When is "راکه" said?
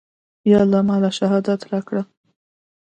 1.71-2.01